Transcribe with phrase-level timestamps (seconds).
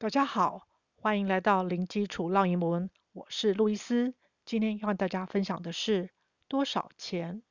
[0.00, 4.14] 大家好，欢迎来到零基础浪英文，我是路易斯。
[4.44, 6.10] 今天要和大家分享的是
[6.46, 7.42] 多少钱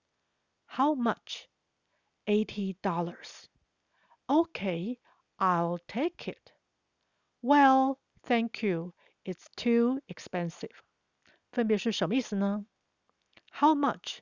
[0.66, 1.48] ？How much?
[2.26, 3.48] Eighty dollars.
[4.28, 4.98] Okay,
[5.36, 6.54] I'll take it.
[7.42, 8.94] Well, thank you.
[9.26, 10.72] It's too expensive.
[11.52, 12.66] 分别是什么意思呢
[13.52, 14.20] ？How much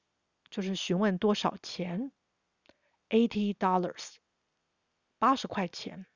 [0.49, 2.11] 就是询问多少钱
[3.09, 4.15] ，eighty dollars
[5.19, 6.07] 八十块钱。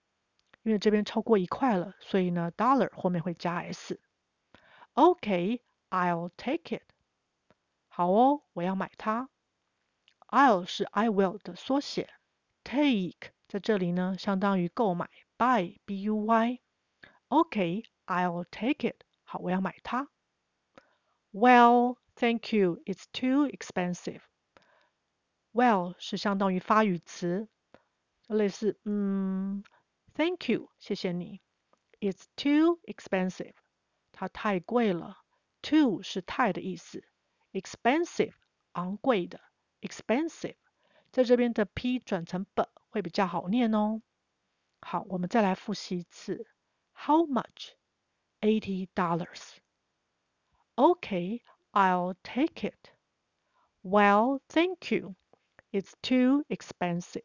[0.69, 6.83] 因为这边超过一块了，所以呢，dollar 后面会加 s。Okay, I'll take it。
[7.89, 9.29] 好哦，我要买它。
[10.29, 12.09] I'll 是 I will 的缩写，
[12.65, 19.05] take 在这里呢相当于购买，buy b u y。Okay, I'll take it。
[19.23, 20.09] 好，我要买它。
[21.33, 22.81] Well, thank you.
[22.85, 24.21] It's too expensive.
[25.53, 27.49] Well 是相当于发语词，
[28.27, 29.63] 类似嗯。
[30.19, 31.41] Thank you，谢谢你。
[32.01, 33.55] It's too expensive，
[34.13, 35.19] 它太贵了。
[35.63, 37.05] Too 是太的意思，
[37.53, 38.35] expensive
[38.73, 39.41] 昂贵的，
[39.81, 40.57] expensive
[41.11, 44.03] 在这边的 p 转成 b 会比较好念哦。
[44.81, 46.47] 好，我们再来复习一次。
[46.93, 47.73] How much?
[48.41, 49.57] Eighty dollars.
[50.77, 51.41] Okay,
[51.73, 52.91] I'll take it.
[53.83, 55.15] Well, thank you.
[55.73, 57.25] It's too expensive.